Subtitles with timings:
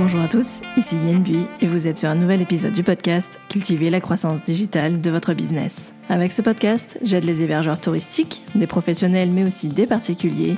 [0.00, 3.40] Bonjour à tous, ici Yen Bui et vous êtes sur un nouvel épisode du podcast
[3.48, 5.92] Cultiver la croissance digitale de votre business.
[6.08, 10.54] Avec ce podcast, j'aide les hébergeurs touristiques, des professionnels mais aussi des particuliers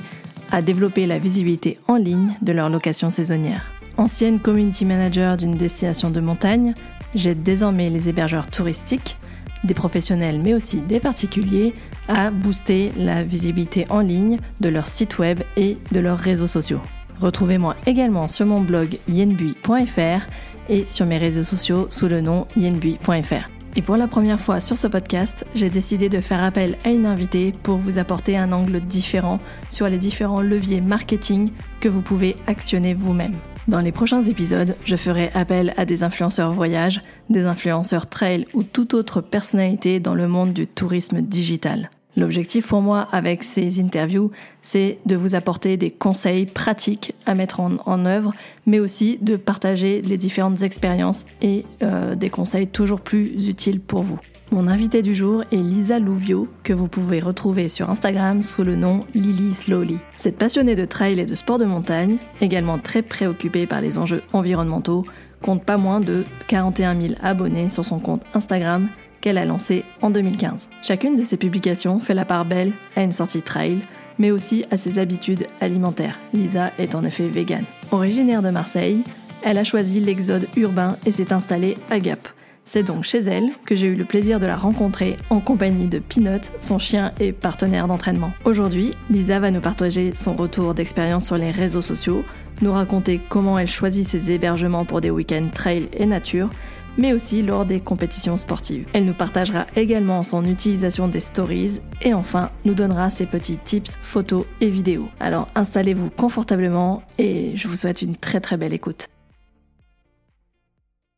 [0.51, 3.65] à développer la visibilité en ligne de leur location saisonnière.
[3.97, 6.75] Ancienne community manager d'une destination de montagne,
[7.15, 9.17] j'aide désormais les hébergeurs touristiques,
[9.63, 11.73] des professionnels mais aussi des particuliers
[12.07, 16.81] à booster la visibilité en ligne de leur site web et de leurs réseaux sociaux.
[17.21, 20.25] Retrouvez-moi également sur mon blog yenbui.fr
[20.69, 23.49] et sur mes réseaux sociaux sous le nom yenbui.fr.
[23.75, 27.05] Et pour la première fois sur ce podcast, j'ai décidé de faire appel à une
[27.05, 29.39] invitée pour vous apporter un angle différent
[29.69, 31.49] sur les différents leviers marketing
[31.79, 33.35] que vous pouvez actionner vous-même.
[33.67, 38.63] Dans les prochains épisodes, je ferai appel à des influenceurs voyage, des influenceurs trail ou
[38.63, 41.91] toute autre personnalité dans le monde du tourisme digital.
[42.17, 47.61] L'objectif pour moi avec ces interviews, c'est de vous apporter des conseils pratiques à mettre
[47.61, 48.31] en, œuvre,
[48.65, 54.01] mais aussi de partager les différentes expériences et euh, des conseils toujours plus utiles pour
[54.01, 54.19] vous.
[54.51, 58.75] Mon invité du jour est Lisa Louvio, que vous pouvez retrouver sur Instagram sous le
[58.75, 59.97] nom Lily Slowly.
[60.11, 64.23] Cette passionnée de trail et de sport de montagne, également très préoccupée par les enjeux
[64.33, 65.05] environnementaux,
[65.41, 68.89] compte pas moins de 41 000 abonnés sur son compte Instagram
[69.21, 70.69] qu'elle a lancé en 2015.
[70.81, 73.79] Chacune de ses publications fait la part belle à une sortie trail,
[74.19, 76.19] mais aussi à ses habitudes alimentaires.
[76.33, 77.65] Lisa est en effet végane.
[77.91, 79.03] Originaire de Marseille,
[79.43, 82.27] elle a choisi l'exode urbain et s'est installée à Gap.
[82.63, 85.99] C'est donc chez elle que j'ai eu le plaisir de la rencontrer en compagnie de
[85.99, 88.31] Peanut, son chien et partenaire d'entraînement.
[88.45, 92.23] Aujourd'hui, Lisa va nous partager son retour d'expérience sur les réseaux sociaux,
[92.61, 96.49] nous raconter comment elle choisit ses hébergements pour des week-ends trail et nature,
[96.97, 98.85] mais aussi lors des compétitions sportives.
[98.93, 103.97] Elle nous partagera également son utilisation des stories et enfin nous donnera ses petits tips
[104.01, 105.09] photos et vidéos.
[105.19, 109.07] Alors installez-vous confortablement et je vous souhaite une très très belle écoute.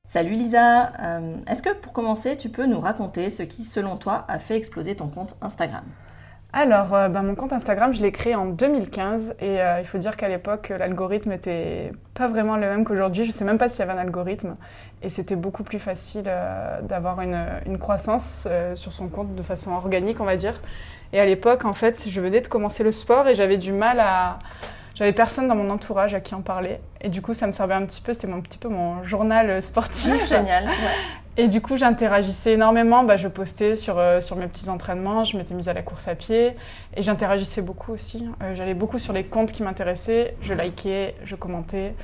[0.07, 4.25] Salut Lisa, euh, est-ce que pour commencer tu peux nous raconter ce qui selon toi
[4.27, 5.83] a fait exploser ton compte Instagram?
[6.55, 9.97] Alors, euh, ben, mon compte Instagram, je l'ai créé en 2015 et euh, il faut
[9.97, 13.23] dire qu'à l'époque, l'algorithme n'était pas vraiment le même qu'aujourd'hui.
[13.23, 14.55] Je ne sais même pas s'il y avait un algorithme
[15.01, 19.71] et c'était beaucoup plus facile euh, d'avoir une, une, croissance sur son compte de façon
[19.71, 20.61] organique, on va dire.
[21.11, 23.99] Et à l'époque, en fait, je venais de commencer le sport et j'avais du mal
[23.99, 24.37] à...
[24.93, 26.79] J'avais personne dans mon entourage à qui en parler.
[27.01, 29.59] Et du coup, ça me servait un petit peu, c'était un petit peu mon journal
[29.59, 30.27] sportif.
[30.29, 30.69] Génial.
[31.35, 33.03] Et du coup, j'interagissais énormément.
[33.03, 36.07] Bah, je postais sur, euh, sur mes petits entraînements, je m'étais mise à la course
[36.07, 36.55] à pied
[36.95, 38.27] et j'interagissais beaucoup aussi.
[38.43, 41.95] Euh, j'allais beaucoup sur les comptes qui m'intéressaient, je likais, je commentais.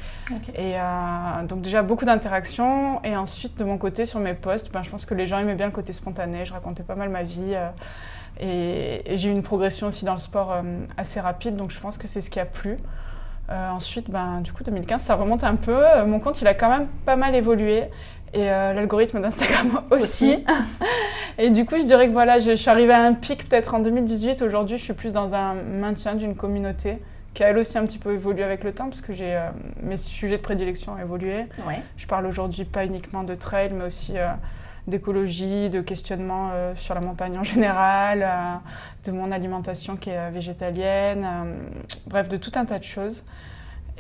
[0.56, 3.04] Et euh, donc, déjà beaucoup d'interactions.
[3.04, 5.56] Et ensuite, de mon côté, sur mes posts, ben, je pense que les gens aimaient
[5.56, 6.46] bien le côté spontané.
[6.46, 7.56] Je racontais pas mal ma vie.
[8.40, 10.56] et, j'ai eu une progression aussi dans le sport
[10.98, 11.56] assez rapide.
[11.56, 12.78] Donc, je pense que c'est ce qui a plu.
[13.48, 15.84] ensuite, ben, du coup, 2015, ça remonte un peu.
[16.08, 17.90] Mon compte, il a quand même pas mal évolué
[18.34, 20.44] et euh, l'algorithme d'Instagram aussi.
[21.38, 23.80] et du coup, je dirais que voilà, je, suis arrivée à un pic peut-être en
[23.80, 24.42] 2018.
[24.42, 26.98] Aujourd'hui, je suis plus dans un maintien d'une communauté
[27.34, 29.50] qui a elle aussi un petit peu évolué avec le temps parce que j'ai euh,
[29.84, 31.46] mes sujets de prédilection ont évolué.
[31.98, 34.30] Je parle aujourd'hui pas uniquement de trail, mais aussi euh,
[34.88, 38.28] d'écologie, de questionnement sur la montagne en général,
[39.06, 41.28] de mon alimentation qui est végétalienne,
[42.08, 43.24] bref, de tout un tas de choses.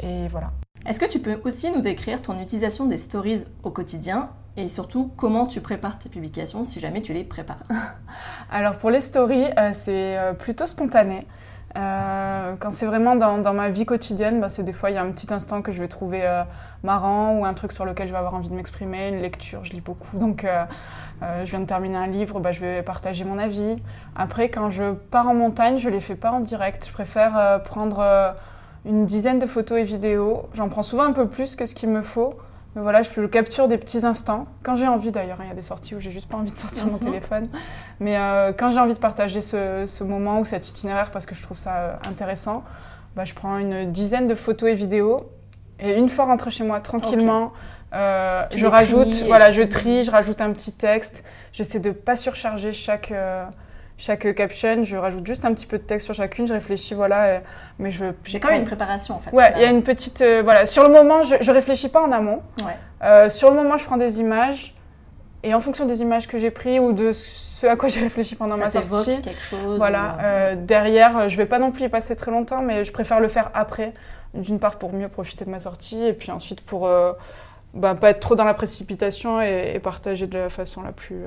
[0.01, 0.51] Et voilà.
[0.85, 5.11] Est-ce que tu peux aussi nous décrire ton utilisation des stories au quotidien et surtout
[5.17, 7.63] comment tu prépares tes publications si jamais tu les prépares?
[8.51, 11.27] Alors pour les stories, euh, c'est euh, plutôt spontané.
[11.75, 15.03] Euh, quand c'est vraiment dans, ma vie quotidienne, bah, c'est des fois il y a
[15.03, 16.23] un petit instant que je vais trouver
[16.81, 19.73] marrant ou un truc sur lequel je vais avoir envie de m'exprimer, une lecture, je
[19.73, 20.47] lis beaucoup, donc
[21.21, 23.77] je viens de terminer un livre, bah, je vais partager mon avis.
[24.15, 28.33] Après, quand je pars en montagne, je les fais pas en direct, je préfère prendre
[28.85, 30.49] une dizaine de photos et vidéos.
[30.53, 32.35] J'en prends souvent un peu plus que ce qu'il me faut.
[32.75, 34.45] Mais voilà, je capture des petits instants.
[34.61, 36.51] Quand j'ai envie d'ailleurs, hein, il y a des sorties où j'ai juste pas envie
[36.51, 36.99] de sortir mon mhm.
[36.99, 37.49] téléphone.
[37.99, 41.41] Mais euh, quand j'ai envie de partager ce, moment ou cet itinéraire parce que je
[41.41, 42.63] trouve ça euh, intéressant,
[43.15, 45.29] bah, je prends une dizaine de photos et vidéos.
[45.79, 47.53] Et une fois rentrée chez moi tranquillement,
[47.93, 51.23] euh, je rajoute, voilà, je trie, je rajoute un petit texte.
[51.53, 53.13] J'essaie de pas surcharger chaque
[53.99, 57.25] chaque caption, je rajoute juste un petit peu de texte sur chacune, je réfléchis, voilà,
[57.25, 57.39] euh,
[57.79, 58.05] mais je...
[58.23, 59.31] J'ai quand même une préparation en fait.
[59.31, 60.21] Ouais, il y a une petite...
[60.21, 62.41] Euh, voilà, sur le moment, je, je réfléchis pas en amont.
[62.59, 62.77] Ouais.
[63.03, 64.73] Euh, sur le moment, je prends des images,
[65.43, 68.35] et en fonction des images que j'ai prises ou de ce à quoi j'ai réfléchi
[68.35, 69.77] pendant ma sortie, quelque chose.
[69.77, 73.19] Voilà, euh, derrière, je vais pas non plus y passer très longtemps, mais je préfère
[73.19, 73.93] le faire après,
[74.33, 76.89] d'une part pour mieux profiter de ma sortie, et puis ensuite pour
[77.73, 81.25] bah, pas être trop dans la précipitation et, et, partager de la façon la plus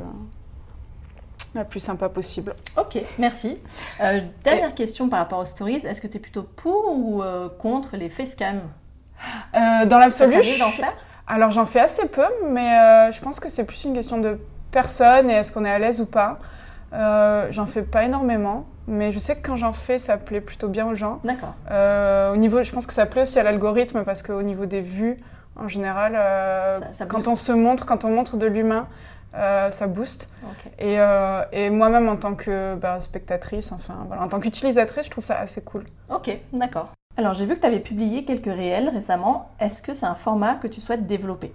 [1.55, 2.55] la plus sympa possible.
[2.79, 3.59] Ok, merci.
[4.01, 5.85] Euh, dernière question par rapport aux stories.
[5.87, 8.61] Est-ce que tu es plutôt pour ou euh, contre les facecam
[9.55, 10.63] Euh, dans l'absolu, je
[11.29, 14.41] alors j'en fais assez peu, mais je pense que c'est plus une question de
[14.73, 16.39] personne et est-ce qu'on est à l'aise ou pas.
[16.93, 20.87] J'en fais pas énormément, mais je sais que quand j'en fais, ça plaît plutôt bien
[20.87, 21.21] aux gens.
[21.25, 21.55] D'accord.
[21.71, 25.19] Au niveau, je pense que ça plaît aussi à l'algorithme parce qu'au niveau des vues,
[25.57, 28.89] en général, Ça- ça quand on se montre, quand on montre de l'humain,
[29.35, 30.29] euh, ça booste.
[30.79, 35.11] Et, euh, et moi-même en tant que bah, spectatrice, enfin voilà, en tant qu'utilisatrice, je
[35.11, 35.85] trouve ça assez cool.
[36.11, 36.91] Ok, d'accord.
[37.17, 39.51] Alors j'ai vu que tu avais publié quelques réels récemment.
[39.61, 41.53] Est-ce que c'est un format que tu souhaites développer?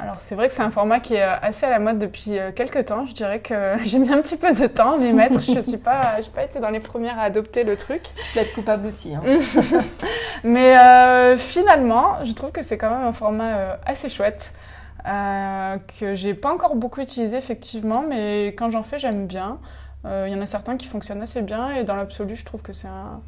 [0.00, 2.38] Alors c'est vrai que c'est un format qui est euh, assez à la mode depuis
[2.54, 3.04] quelques temps.
[3.04, 5.40] Je dirais que j'ai mis un petit peu de temps à m'y mettre.
[5.40, 8.02] Je suis pas, j'ai pas été dans les premières à adopter le truc.
[8.28, 9.14] Je peux être coupable aussi.
[9.14, 9.22] hein.
[10.44, 14.52] Mais euh, finalement, je trouve que c'est quand même un format assez chouette.
[15.06, 19.58] Euh, que j'ai pas encore beaucoup utilisé effectivement, mais quand j'en fais, j'aime bien.
[20.04, 22.62] Euh, Il y en a certains qui fonctionnent assez bien et dans l'absolu, je trouve
[22.62, 23.20] que c'est un,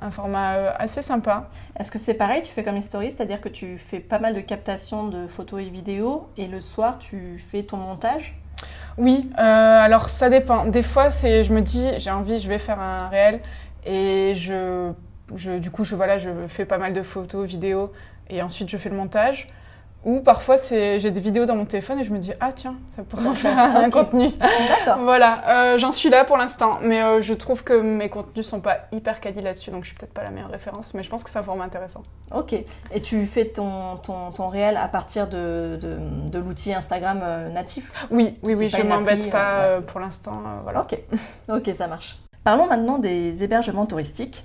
[0.00, 1.48] un format euh, assez sympa.
[1.78, 4.40] Est-ce que c'est pareil Tu fais comme History, c'est-à-dire que tu fais pas mal de
[4.40, 8.38] captations de photos et vidéos et le soir tu fais ton montage?
[8.96, 10.66] Oui, euh, alors ça dépend.
[10.66, 13.40] Des fois, c'est, je me dis, j'ai envie, je vais faire un réel
[13.86, 14.92] et je,
[15.36, 17.92] je, du coup, je, voilà, je fais pas mal de photos, vidéos
[18.28, 19.48] et ensuite je fais le montage.
[20.04, 23.02] Ou parfois, j'ai des vidéos dans mon téléphone et je me dis, ah tiens, ça
[23.02, 24.28] pourrait en faire ça- un contenu.
[24.38, 25.02] D'accord.
[25.02, 25.42] Voilà,
[25.74, 28.78] euh, j'en suis là pour l'instant, mais euh, je trouve que mes contenus sont pas
[28.92, 31.30] hyper quali là-dessus, donc je suis peut-être pas la meilleure référence, mais je pense que
[31.30, 32.04] c'est un format intéressant.
[32.32, 32.54] Ok.
[32.92, 35.98] Et tu fais ton, ton, ton réel à partir de, de,
[36.30, 38.06] de l'outil Instagram euh, natif?
[38.12, 39.80] Oui, oui, oui, je m'embête pas ouais.
[39.82, 40.82] pour l'instant, voilà.
[40.82, 40.96] Ok.
[41.48, 42.18] Ok, ça marche.
[42.44, 44.44] Parlons maintenant des hébergements touristiques.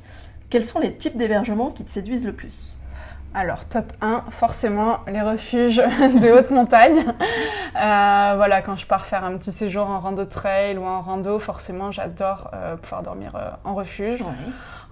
[0.50, 2.76] Quels sont les types d'hébergements qui te séduisent le plus?
[3.36, 7.00] Alors, top 1, forcément, les refuges de haute montagne.
[7.00, 11.40] Euh, voilà, quand je pars faire un petit séjour en rando trail ou en rando,
[11.40, 14.24] forcément, j'adore euh, pouvoir dormir euh, en refuge.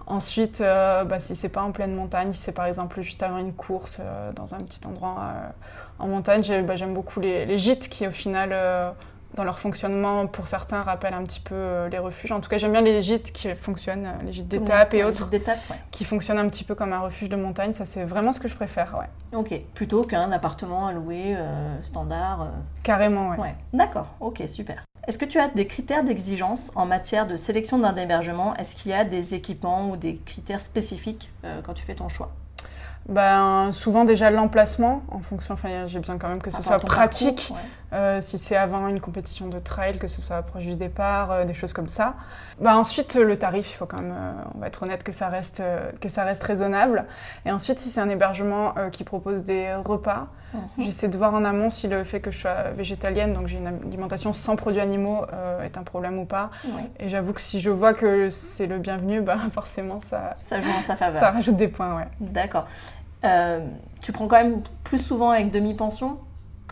[0.06, 3.52] Ensuite, bah, si c'est pas en pleine montagne, si c'est par exemple juste avant une
[3.52, 4.00] course
[4.34, 5.16] dans un petit endroit
[6.00, 8.52] en montagne, bah, j'aime beaucoup les, les gîtes qui, au final,
[9.34, 12.32] dans leur fonctionnement, pour certains, rappellent un petit peu euh, les refuges.
[12.32, 15.28] En tout cas, j'aime bien les gîtes qui fonctionnent, euh, les gîtes d'étape et autres,
[15.28, 15.76] D'étape, ouais.
[15.90, 17.72] qui fonctionnent un petit peu comme un refuge de montagne.
[17.72, 19.38] Ça, c'est vraiment ce que je préfère, ouais.
[19.38, 19.54] Ok.
[19.74, 22.42] Plutôt qu'un appartement à louer euh, standard.
[22.42, 22.46] euh,
[22.82, 23.38] Carrément, ouais.
[23.38, 24.84] Ouais, d'accord, ok, super.
[25.08, 28.54] Est-ce que tu as des critères d'exigence en matière de sélection d'un hébergement?
[28.56, 32.08] Est-ce qu'il y a des équipements ou des critères spécifiques euh, quand tu fais ton
[32.08, 32.30] choix?
[33.08, 36.78] Ben, souvent déjà l'emplacement, en fonction, enfin j'ai besoin quand même que ce Par soit
[36.78, 37.62] pratique, parcours, ouais.
[37.92, 41.44] Euh, si c'est avant une compétition de trail, que ce soit proche du départ, euh,
[41.44, 42.14] des choses comme ça.
[42.60, 45.28] Ben, ensuite le tarif, il faut quand même, euh, on va être honnête que ça
[45.28, 45.62] reste,
[46.00, 47.04] que ça reste raisonnable.
[47.46, 50.84] Et ensuite si c'est un hébergement qui propose des repas, Mhm.
[50.84, 53.68] j'essaie de voir en amont si le fait que je sois végétalienne, donc j'ai une
[53.68, 55.24] alimentation sans produits animaux,
[55.64, 56.50] est un problème ou pas.
[57.00, 60.68] Et j'avoue que si je vois que c'est le bienvenu, ben, forcément ça, Ça joue
[60.70, 61.20] en sa faveur.
[61.20, 62.08] ça rajoute des points, ouais.
[62.20, 62.66] D'accord.
[64.02, 66.18] Tu prends quand même plus souvent avec demi-pension?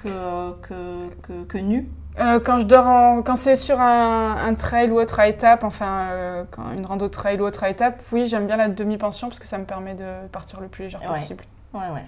[0.02, 1.88] Que, que, que, que nu
[2.18, 3.22] Euh, quand je dors en...
[3.22, 7.08] quand c'est sur un, un trail ou autre à étape, enfin euh, quand une rando
[7.08, 9.94] trail ou autre à étape, oui j'aime bien la demi-pension parce que ça me permet
[9.94, 11.06] de partir le plus légère Ouais.
[11.08, 11.44] possible.
[11.72, 12.04] Ouais, ouais.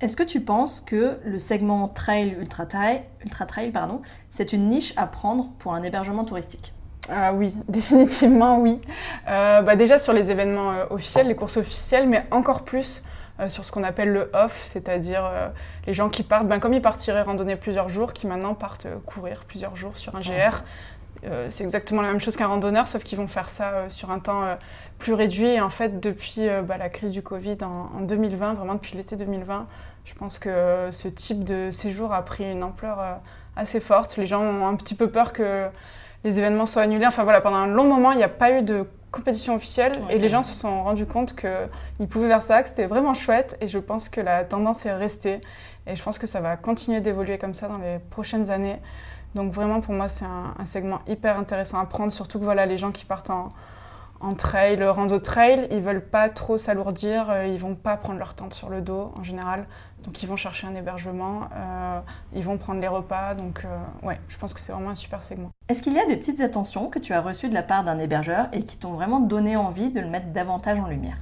[0.00, 4.00] Est-ce que tu penses que le segment trail ultra trail, ultra trail pardon,
[4.30, 6.72] c'est une niche à prendre pour un hébergement touristique?
[7.10, 8.80] Ah oui, définitivement oui.
[9.28, 13.02] Euh, bah, déjà sur les événements officiels, les courses officielles, mais encore plus
[13.40, 15.48] euh, sur ce qu'on appelle le off, c'est-à-dire euh,
[15.86, 18.96] les gens qui partent, ben, comme ils partiraient randonner plusieurs jours, qui maintenant partent euh,
[19.04, 20.62] courir plusieurs jours sur un GR.
[21.24, 24.10] Euh, c'est exactement la même chose qu'un randonneur, sauf qu'ils vont faire ça euh, sur
[24.10, 24.54] un temps euh,
[24.98, 25.46] plus réduit.
[25.46, 29.16] Et en fait, depuis bah, la crise du Covid en, en 2020, vraiment depuis l'été
[29.16, 29.66] 2020,
[30.04, 32.98] je pense que ce type de séjour a pris une ampleur
[33.56, 34.16] assez forte.
[34.16, 35.66] Les gens ont un petit peu peur que
[36.24, 37.06] les événements soient annulés.
[37.06, 40.16] Enfin voilà, pendant un long moment, il n'y a pas eu de compétition officielle Ouais,
[40.16, 43.56] et les gens se sont rendus compte qu'ils pouvaient faire ça, que c'était vraiment chouette
[43.60, 45.40] et je pense que la tendance est restée.
[45.86, 48.78] Et je pense que ça va continuer d'évoluer comme ça dans les prochaines années.
[49.34, 52.66] Donc vraiment pour moi c'est un, un segment hyper intéressant à prendre, surtout que voilà
[52.66, 53.50] les gens qui partent en,
[54.20, 58.34] en trail, rando trail, ils veulent pas trop s'alourdir, euh, ils vont pas prendre leur
[58.34, 59.66] tente sur le dos en général,
[60.06, 62.00] donc ils vont chercher un hébergement, euh,
[62.32, 65.20] ils vont prendre les repas, donc euh, ouais, je pense que c'est vraiment un super
[65.20, 65.50] segment.
[65.68, 67.98] Est-ce qu'il y a des petites attentions que tu as reçues de la part d'un
[67.98, 71.18] hébergeur et qui t'ont vraiment donné envie de le mettre davantage en lumière?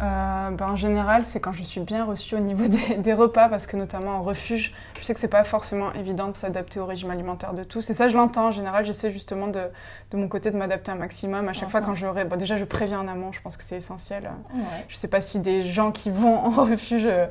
[0.00, 3.48] Euh, ben, en général, c'est quand je suis bien reçue au niveau des, des repas,
[3.48, 6.86] parce que notamment en refuge, je sais que c'est pas forcément évident de s'adapter au
[6.86, 7.88] régime alimentaire de tous.
[7.90, 8.48] Et ça, je l'entends.
[8.48, 9.62] En général, j'essaie justement de,
[10.10, 11.48] de mon côté de m'adapter un maximum.
[11.48, 12.24] À chaque fois, quand j'aurai.
[12.24, 14.30] Bon, déjà, je préviens en amont, je pense que c'est essentiel.
[14.54, 14.62] Ouais.
[14.88, 17.26] Je sais pas si des gens qui vont en refuge euh,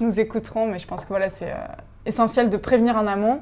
[0.00, 1.56] nous écouteront, mais je pense que voilà, c'est euh,
[2.06, 3.40] essentiel de prévenir en amont.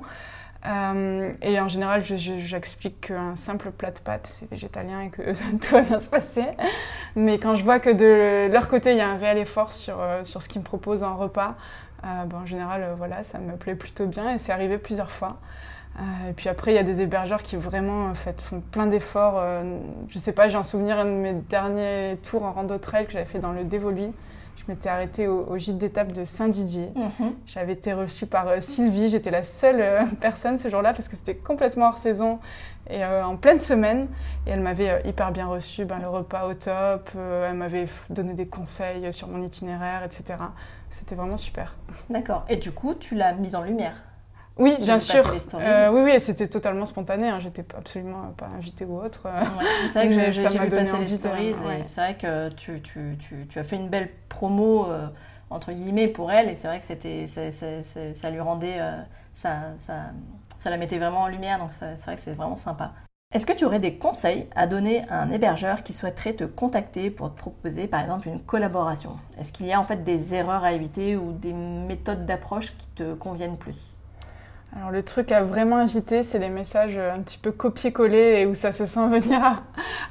[0.67, 5.23] Euh, et en général, j'explique qu'un simple plat de pâtes, c'est végétalien et que
[5.59, 6.45] tout va bien se passer.
[7.17, 10.01] Mais quand je vois que de leur côté, il y a un réel effort sur,
[10.01, 11.57] euh, sur ce qu'ils me proposent en repas,
[12.05, 15.39] euh, ben, en général, voilà, ça me plaît plutôt bien et c'est arrivé plusieurs fois.
[16.29, 19.43] et puis après, il y a des hébergeurs qui vraiment en fait, font plein d'efforts.
[20.09, 23.27] je sais pas, j'ai un souvenir de mes derniers tours en rando trail que j'avais
[23.27, 24.13] fait dans le Dévoluy
[24.61, 26.91] je m'étais arrêtée au, gîte d'étape de Saint-Didier.
[26.95, 27.35] Mhm.
[27.47, 29.09] J'avais été reçue par euh, Sylvie.
[29.09, 32.39] J'étais la seule euh, personne ce jour-là parce que c'était complètement hors saison
[32.89, 34.09] et euh, en pleine semaine.
[34.47, 37.11] Et elle m'avait hyper bien reçue, ben, le repas au top.
[37.15, 40.39] elle m'avait donné des conseils sur mon itinéraire, etc.
[40.91, 41.77] C'était vraiment super.
[42.11, 42.45] D'accord.
[42.49, 43.95] Et du coup, tu l'as mise en lumière?
[44.57, 45.25] Oui, bien sûr.
[45.55, 47.29] Euh, oui, oui, c'était totalement spontané.
[47.29, 47.39] Hein.
[47.41, 49.27] J'étais absolument pas invitée ou autre.
[49.89, 53.47] c'est vrai que j'ai vu passer les stories et c'est vrai que tu, tu, tu,
[53.49, 55.07] tu, as fait une belle promo euh,
[55.49, 59.01] entre guillemets pour elle et c'est vrai que c'était ça lui rendait euh,
[59.35, 60.11] ça, ça,
[60.59, 62.93] ça, la mettait vraiment en lumière donc c'est vrai que c'est vraiment sympa.
[63.33, 67.11] Est-ce que tu aurais des conseils à donner à un hébergeur qui souhaiterait te contacter
[67.11, 69.17] pour te proposer par exemple une collaboration?
[69.39, 72.87] Est-ce qu'il y a en fait des erreurs à éviter ou des méthodes d'approche qui
[72.89, 73.97] te conviennent plus?
[74.77, 78.55] Alors le truc à vraiment éviter, c'est les messages un petit peu copier-coller et où
[78.55, 79.63] ça se sent venir à,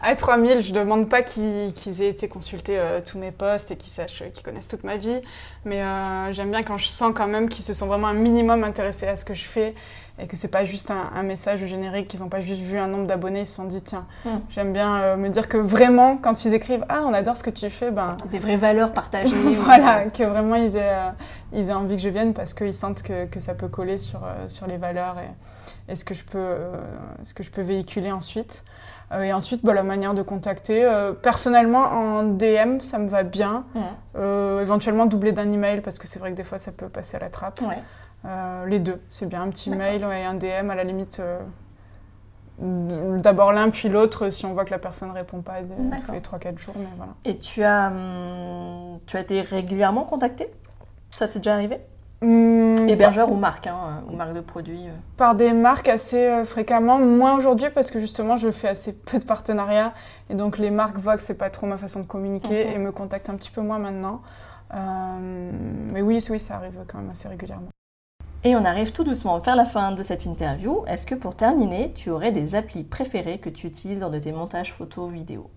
[0.01, 0.61] à 3000.
[0.61, 4.43] Je demande pas qu'ils aient été consultés euh, tous mes posts et qu'ils sachent, qu'ils
[4.43, 5.21] connaissent toute ma vie,
[5.63, 8.65] mais euh, j'aime bien quand je sens quand même qu'ils se sont vraiment un minimum
[8.65, 9.75] intéressés à ce que je fais
[10.19, 13.07] et que c'est pas juste un, message générique, qu'ils n'ont pas juste vu un nombre
[13.07, 14.39] d'abonnés, ils se sont dit tiens, hmm.
[14.49, 17.49] j'aime bien euh, me dire que vraiment quand ils écrivent ah on adore ce que
[17.49, 21.09] tu fais, ben des vraies valeurs partagées, voilà, que vraiment ils aient, euh,
[21.53, 24.21] ils aient envie que je vienne parce qu'ils sentent que, que, ça peut coller sur,
[24.23, 26.55] euh, sur les valeurs et, et ce que je peux
[27.23, 28.63] ce que je peux véhiculer ensuite.
[29.19, 30.87] et ensuite, bah, la manière de contacter.
[31.21, 33.65] personnellement, en DM, ça me va bien.
[33.73, 34.61] Hmm.
[34.61, 37.19] éventuellement, doubler d'un email, parce que c'est vrai que des fois, ça peut passer à
[37.19, 37.61] la trappe.
[37.61, 37.77] Ouais.
[38.25, 39.41] Euh, les deux, c'est bien.
[39.41, 41.21] Un petit mail et un DM à la limite.
[41.21, 41.39] Euh,
[43.19, 46.19] d'abord l'un puis l'autre si on voit que la personne ne répond pas tous les
[46.19, 46.75] 3-4 jours.
[46.77, 47.13] Mais voilà.
[47.23, 50.49] Et tu as, hum, tu as été régulièrement contacté
[51.09, 51.77] Ça t'est déjà arrivé?
[52.21, 54.93] Hum, Hébergeur ou marque, hein, ou marque de produits euh?
[55.15, 59.23] Par des marques assez fréquemment, moins aujourd'hui parce que justement je fais assez peu de
[59.23, 59.93] partenariats
[60.29, 62.73] et donc les marques voient que c'est pas trop ma façon de communiquer mhm.
[62.73, 64.21] et me contactent un petit peu moins maintenant.
[64.73, 67.69] mais oui, oui, ça arrive quand même assez régulièrement.
[68.45, 70.85] Et on arrive tout doucement à faire la fin de cette interview.
[70.87, 74.31] Est-ce que pour terminer, tu aurais des applis préférées que tu utilises lors de tes
[74.31, 75.49] montages photos, vidéos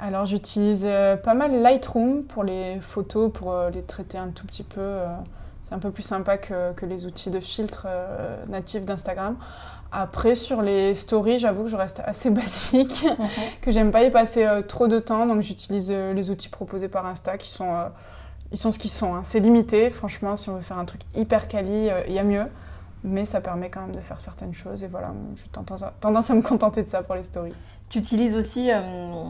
[0.00, 4.44] Alors j'utilise euh, pas mal Lightroom pour les photos, pour euh, les traiter un tout
[4.46, 4.80] petit peu.
[4.80, 5.06] Euh,
[5.62, 7.86] c'est un peu plus sympa que, les outils de filtre
[8.48, 9.36] natifs d'Instagram.
[9.92, 13.28] Après, sur les stories, j'avoue que je reste assez basique, mhm.
[13.60, 17.36] que j'aime pas y passer trop de temps, donc j'utilise les outils proposés par Insta
[17.36, 17.90] qui sont
[18.52, 19.14] ils sont ce qu'ils sont.
[19.14, 19.22] Hein.
[19.22, 22.24] C'est limité, franchement, si on veut faire un truc hyper quali, euh, il y a
[22.24, 22.46] mieux.
[23.04, 24.82] Mais ça permet quand même de faire certaines choses.
[24.82, 25.46] Et voilà, j'ai
[26.00, 27.54] tendance à me contenter de ça pour les stories.
[27.88, 29.24] Tu utilises aussi euh,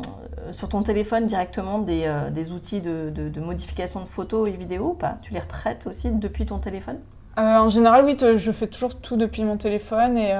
[0.52, 4.90] sur ton téléphone directement des, euh, des outils de, de, modification de photos et vidéos
[4.90, 5.18] ou pas?
[5.22, 6.98] Tu les retraites aussi depuis ton téléphone?
[7.38, 10.18] En général, oui, je fais toujours tout depuis mon téléphone.
[10.18, 10.32] Et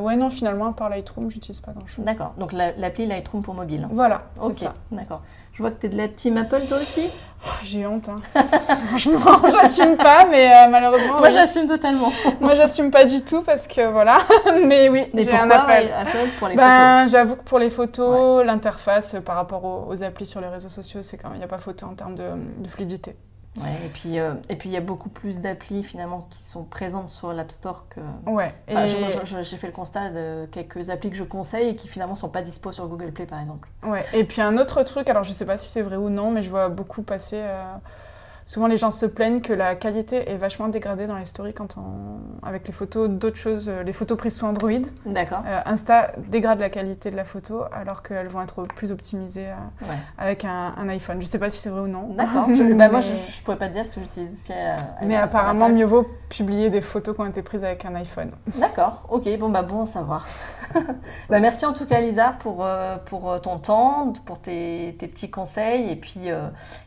[0.00, 2.04] ouais, non, finalement, à part Lightroom, j'utilise pas grand-chose.
[2.04, 3.88] D'accord, donc l'appli Lightroom pour mobile.
[3.90, 4.74] Voilà, c'est ça.
[4.90, 5.22] D'accord.
[5.56, 7.08] Je vois que tu es de la team Apple toi aussi
[7.42, 8.10] oh, J'ai honte.
[8.10, 8.20] Hein.
[8.88, 11.18] Franchement, j'assume pas, mais euh, malheureusement.
[11.18, 12.12] Moi, j'assume totalement.
[12.42, 14.18] Moi, j'assume pas du tout parce que voilà.
[14.66, 15.90] mais oui, j'ai un Apple.
[15.96, 20.02] Apple pour les ben, photos J'avoue que pour les photos, l'interface euh, par rapport aux,
[20.02, 22.68] applis sur les réseaux sociaux, c'est quand il n'y a pas photo en termes de
[22.68, 23.16] fluidité.
[23.58, 26.64] Ouais, et puis euh, et puis il y a beaucoup plus d'applis finalement qui sont
[26.64, 28.00] présentes sur l'App Store que.
[28.30, 28.54] Ouais.
[29.42, 32.42] J'ai fait le constat de quelques applis que je conseille et qui finalement sont pas
[32.42, 33.68] dispo sur Google Play par exemple.
[33.82, 34.04] Ouais.
[34.12, 36.42] Et puis un autre truc, alors je sais pas si c'est vrai ou non, mais
[36.42, 37.40] je vois beaucoup passer.
[37.40, 37.72] Euh,
[38.48, 41.76] Souvent, les gens se plaignent que la qualité est vachement dégradée dans les stories quand
[41.78, 42.46] on...
[42.46, 44.70] avec les photos d'autres choses, euh, les photos prises sous Android.
[45.04, 45.42] D'accord.
[45.44, 49.84] Euh, Insta dégrade la qualité de la photo alors qu'elles vont être plus optimisées euh,
[50.16, 51.20] avec un, iPhone.
[51.20, 52.14] Je sais pas si c'est vrai ou non.
[52.14, 52.46] D'accord.
[52.76, 54.52] bah, moi, je, ne pourrais pas te dire parce que j'utilise aussi.
[55.02, 58.30] Mais apparemment, mieux vaut publier des photos qui ont été prises avec un iPhone.
[58.60, 59.02] D'accord.
[59.08, 59.28] Ok.
[59.40, 60.24] Bon bah bon à savoir.
[61.28, 62.64] bah, merci en tout cas, Lisa, pour
[63.06, 66.28] pour ton temps, pour tes, tes petits conseils et puis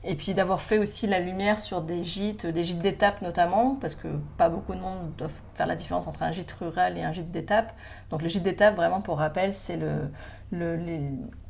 [0.05, 3.95] et puis d'avoir fait aussi la lumière sur des gîtes, des gîtes d'étape notamment, parce
[3.95, 7.11] que pas beaucoup de monde doivent faire la différence entre un gîte rural et un
[7.11, 7.73] gîte d'étape.
[8.11, 10.09] Donc le gîte d'étape, vraiment pour rappel, c'est le,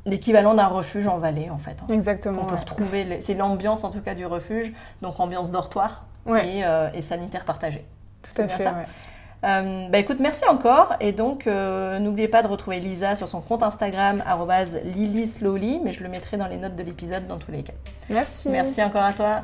[0.06, 1.76] l'équivalent d'un refuge en vallée en fait.
[1.82, 1.92] Hein.
[1.92, 2.42] Exactement.
[2.42, 6.88] On peut retrouver, c'est l'ambiance en tout cas du refuge, donc ambiance dortoir et, euh,
[6.94, 7.84] et, sanitaire partagé.
[8.22, 8.68] Tout à fait.
[9.44, 10.94] Euh, bah écoute, merci encore.
[11.00, 14.22] Et donc, euh, n'oubliez pas de retrouver Lisa sur son compte Instagram,
[14.84, 17.72] lilyslowly, mais je le mettrai dans les notes de l'épisode dans tous les cas.
[18.10, 18.50] Merci.
[18.50, 19.42] Merci encore à toi.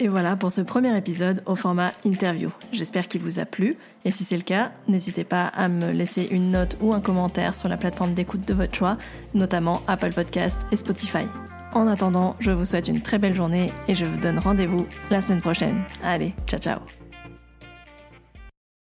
[0.00, 2.50] Et voilà pour ce premier épisode au format interview.
[2.72, 3.74] J'espère qu'il vous a plu
[4.04, 7.56] et si c'est le cas, n'hésitez pas à me laisser une note ou un commentaire
[7.56, 8.96] sur la plateforme d'écoute de votre choix,
[9.34, 11.26] notamment Apple Podcast et Spotify.
[11.74, 15.20] En attendant, je vous souhaite une très belle journée et je vous donne rendez-vous la
[15.20, 15.82] semaine prochaine.
[16.04, 17.07] Allez, ciao ciao